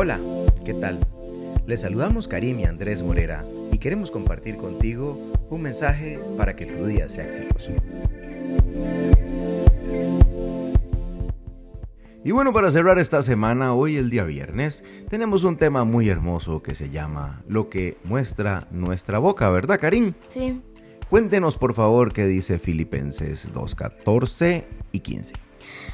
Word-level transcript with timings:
Hola, 0.00 0.20
¿qué 0.64 0.74
tal? 0.74 1.00
Les 1.66 1.80
saludamos 1.80 2.28
Karim 2.28 2.60
y 2.60 2.64
Andrés 2.66 3.02
Morera 3.02 3.44
y 3.72 3.78
queremos 3.78 4.12
compartir 4.12 4.56
contigo 4.56 5.18
un 5.50 5.60
mensaje 5.60 6.20
para 6.36 6.54
que 6.54 6.66
tu 6.66 6.86
día 6.86 7.08
sea 7.08 7.24
exitoso. 7.24 7.72
Y 12.22 12.30
bueno, 12.30 12.52
para 12.52 12.70
cerrar 12.70 13.00
esta 13.00 13.24
semana, 13.24 13.74
hoy 13.74 13.96
el 13.96 14.08
día 14.08 14.22
viernes, 14.22 14.84
tenemos 15.10 15.42
un 15.42 15.56
tema 15.56 15.82
muy 15.82 16.08
hermoso 16.08 16.62
que 16.62 16.76
se 16.76 16.90
llama 16.90 17.42
Lo 17.48 17.68
que 17.68 17.96
muestra 18.04 18.68
nuestra 18.70 19.18
boca, 19.18 19.50
¿verdad, 19.50 19.80
Karim? 19.80 20.12
Sí. 20.28 20.62
Cuéntenos 21.10 21.58
por 21.58 21.74
favor 21.74 22.12
qué 22.12 22.28
dice 22.28 22.60
Filipenses 22.60 23.52
2.14 23.52 24.62
y 24.92 25.00
15. 25.00 25.47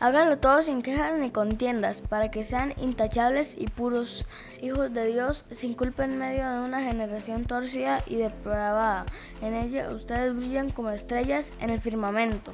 Háganlo 0.00 0.38
todo 0.38 0.62
sin 0.62 0.82
quejas 0.82 1.18
ni 1.18 1.30
contiendas, 1.30 2.00
para 2.00 2.30
que 2.30 2.44
sean 2.44 2.74
intachables 2.80 3.56
y 3.58 3.66
puros, 3.66 4.26
hijos 4.62 4.92
de 4.92 5.06
Dios, 5.06 5.44
sin 5.50 5.74
culpa 5.74 6.04
en 6.04 6.18
medio 6.18 6.48
de 6.48 6.60
una 6.60 6.82
generación 6.82 7.44
torcida 7.44 8.02
y 8.06 8.16
depravada. 8.16 9.06
En 9.42 9.54
ella 9.54 9.90
ustedes 9.90 10.34
brillan 10.36 10.70
como 10.70 10.90
estrellas 10.90 11.52
en 11.60 11.70
el 11.70 11.80
firmamento. 11.80 12.52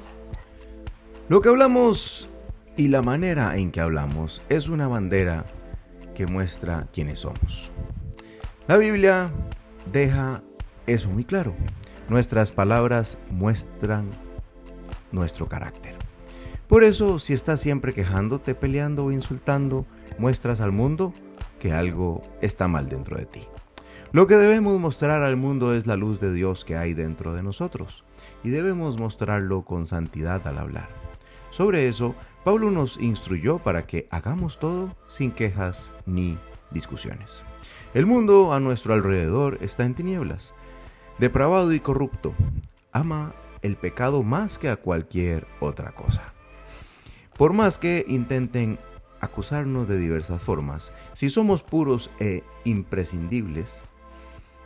Lo 1.29 1.41
que 1.41 1.49
hablamos 1.49 2.29
y 2.77 2.89
la 2.89 3.01
manera 3.01 3.57
en 3.57 3.71
que 3.71 3.81
hablamos 3.81 4.41
es 4.49 4.67
una 4.67 4.87
bandera 4.87 5.45
que 6.13 6.27
muestra 6.27 6.87
quiénes 6.93 7.19
somos. 7.19 7.71
La 8.67 8.77
Biblia 8.77 9.31
deja 9.91 10.41
eso 10.87 11.09
muy 11.09 11.23
claro. 11.23 11.55
Nuestras 12.09 12.51
palabras 12.51 13.17
muestran 13.29 14.09
nuestro 15.11 15.47
carácter. 15.47 16.04
Por 16.67 16.83
eso, 16.83 17.19
si 17.19 17.33
estás 17.33 17.61
siempre 17.61 17.93
quejándote, 17.93 18.55
peleando 18.55 19.05
o 19.05 19.11
insultando, 19.11 19.85
muestras 20.17 20.61
al 20.61 20.71
mundo 20.71 21.13
que 21.59 21.73
algo 21.73 22.23
está 22.41 22.67
mal 22.67 22.89
dentro 22.89 23.17
de 23.17 23.25
ti. 23.25 23.41
Lo 24.11 24.27
que 24.27 24.35
debemos 24.35 24.79
mostrar 24.79 25.21
al 25.21 25.35
mundo 25.35 25.73
es 25.73 25.85
la 25.85 25.95
luz 25.95 26.19
de 26.19 26.33
Dios 26.33 26.65
que 26.65 26.77
hay 26.77 26.93
dentro 26.93 27.33
de 27.33 27.43
nosotros, 27.43 28.03
y 28.43 28.49
debemos 28.49 28.97
mostrarlo 28.97 29.63
con 29.63 29.85
santidad 29.87 30.47
al 30.47 30.57
hablar. 30.57 30.87
Sobre 31.51 31.87
eso, 31.87 32.15
Pablo 32.43 32.71
nos 32.71 32.99
instruyó 32.99 33.59
para 33.59 33.85
que 33.85 34.07
hagamos 34.09 34.59
todo 34.59 34.95
sin 35.07 35.31
quejas 35.31 35.91
ni 36.05 36.37
discusiones. 36.71 37.43
El 37.93 38.05
mundo 38.05 38.53
a 38.53 38.59
nuestro 38.59 38.93
alrededor 38.93 39.57
está 39.61 39.85
en 39.85 39.95
tinieblas, 39.95 40.53
depravado 41.17 41.73
y 41.73 41.79
corrupto. 41.79 42.33
Ama 42.91 43.33
el 43.61 43.75
pecado 43.75 44.23
más 44.23 44.57
que 44.57 44.69
a 44.69 44.75
cualquier 44.75 45.47
otra 45.59 45.91
cosa. 45.91 46.33
Por 47.37 47.51
más 47.51 47.77
que 47.77 48.05
intenten 48.07 48.79
acusarnos 49.19 49.87
de 49.87 49.97
diversas 49.97 50.41
formas, 50.41 50.91
si 51.13 51.29
somos 51.29 51.63
puros 51.63 52.09
e 52.19 52.43
imprescindibles 52.63 53.81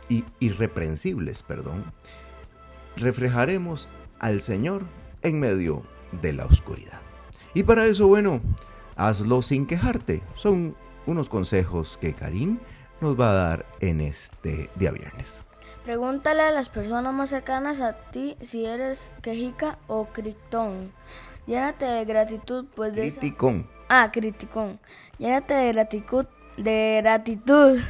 y 0.08 0.24
irreprensibles, 0.38 1.42
perdón, 1.42 1.84
reflejaremos 2.96 3.88
al 4.20 4.40
Señor 4.40 4.82
en 5.22 5.40
medio 5.40 5.82
de 6.22 6.32
la 6.32 6.46
oscuridad. 6.46 7.00
Y 7.54 7.64
para 7.64 7.86
eso, 7.86 8.06
bueno, 8.06 8.40
hazlo 8.96 9.42
sin 9.42 9.66
quejarte. 9.66 10.22
Son 10.36 10.76
unos 11.06 11.28
consejos 11.28 11.98
que 12.00 12.14
Karim 12.14 12.58
nos 13.00 13.18
va 13.18 13.30
a 13.30 13.34
dar 13.34 13.66
en 13.80 14.00
este 14.00 14.70
día 14.76 14.92
viernes. 14.92 15.44
Pregúntale 15.84 16.42
a 16.42 16.50
las 16.50 16.68
personas 16.68 17.12
más 17.14 17.30
cercanas 17.30 17.80
a 17.80 17.94
ti 17.94 18.36
si 18.42 18.66
eres 18.66 19.10
quejica 19.22 19.78
o 19.86 20.06
critón. 20.06 20.92
Llénate 21.46 21.86
de 21.86 22.04
gratitud, 22.04 22.66
pues 22.74 22.94
de 22.94 23.06
esa- 23.08 23.20
Criticón. 23.20 23.68
Ah, 23.88 24.10
criticón. 24.12 24.78
Llénate 25.18 25.54
de 25.54 25.72
gratitud, 25.72 26.26
de 26.56 27.00
gratitud, 27.02 27.80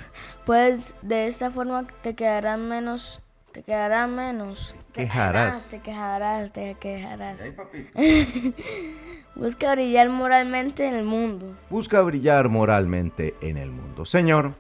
pues 0.47 0.95
de 1.03 1.27
esta 1.27 1.51
forma 1.51 1.87
te 2.03 2.15
quedarán 2.15 2.69
menos, 2.69 3.21
te 3.53 3.63
quedarán 3.63 4.15
menos. 4.15 4.75
Quejarás. 4.93 5.69
Te 5.71 5.81
quejarás, 5.81 6.53
te 6.53 6.75
quejarás. 6.81 7.41
Busca 9.35 9.73
brillar 9.75 10.09
moralmente 10.09 10.87
en 10.87 10.95
el 10.95 11.05
mundo. 11.05 11.57
Busca 11.71 12.03
brillar 12.03 12.49
moralmente 12.49 13.35
en 13.41 13.57
el 13.57 13.71
mundo. 13.71 14.05
Señor, 14.05 14.55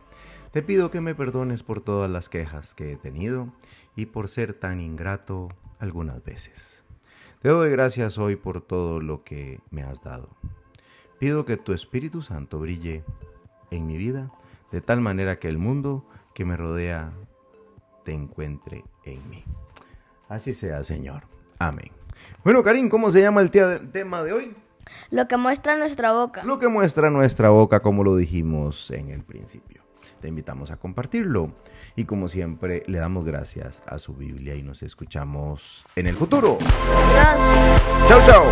te 0.53 0.63
pido 0.63 0.91
que 0.91 1.01
me 1.01 1.15
perdones 1.15 1.63
por 1.63 1.81
todas 1.81 2.11
las 2.11 2.29
quejas 2.29 2.75
que 2.75 2.93
he 2.93 2.97
tenido 2.97 3.53
y 3.95 4.07
por 4.07 4.29
ser 4.29 4.53
tan 4.53 4.81
ingrato 4.81 5.49
algunas 5.79 6.25
veces. 6.25 6.83
Te 7.41 7.49
doy 7.49 7.71
gracias 7.71 8.19
hoy 8.19 8.37
por 8.37 8.61
todo 8.61 9.01
lo 9.01 9.23
que 9.23 9.61
me 9.71 9.83
has 9.83 10.03
dado. 10.03 10.29
Pido 11.19 11.45
que 11.45 11.57
tu 11.57 11.73
Espíritu 11.73 12.23
Santo 12.23 12.59
brille 12.59 13.05
en 13.71 13.87
mi 13.87 13.97
vida 13.97 14.31
de 14.73 14.81
tal 14.81 15.01
manera 15.01 15.39
que 15.39 15.49
el 15.49 15.59
mundo 15.59 16.05
que 16.35 16.45
me 16.45 16.57
rodea 16.57 17.13
te 18.05 18.13
encuentre 18.13 18.85
en 19.05 19.31
mí. 19.31 19.45
Así 20.29 20.55
sea, 20.55 20.83
Señor. 20.83 21.25
Amén. 21.59 21.91
Bueno, 22.45 22.63
Karim, 22.63 22.89
¿cómo 22.89 23.11
se 23.11 23.21
llama 23.21 23.41
el 23.41 23.51
tema 23.51 24.23
de 24.23 24.33
hoy? 24.33 24.55
Lo 25.11 25.29
que 25.29 25.37
muestra 25.37 25.77
nuestra 25.77 26.13
boca. 26.13 26.43
Lo 26.45 26.59
que 26.59 26.69
muestra 26.69 27.11
nuestra 27.11 27.51
boca, 27.51 27.81
como 27.81 28.03
lo 28.03 28.17
dijimos 28.17 28.91
en 28.91 29.11
el 29.11 29.23
principio. 29.23 29.90
Te 30.21 30.29
invitamos 30.29 30.71
a 30.71 30.77
compartirlo. 30.77 31.53
Y 31.97 32.05
como 32.05 32.29
siempre, 32.29 32.83
le 32.87 32.99
damos 32.99 33.25
gracias 33.25 33.83
a 33.87 33.99
su 33.99 34.15
Biblia 34.15 34.55
y 34.55 34.63
nos 34.63 34.83
escuchamos 34.83 35.85
en 35.97 36.07
el 36.07 36.15
futuro. 36.15 36.59
Adiós. 37.17 37.83
Chao, 38.09 38.21
chao. 38.27 38.45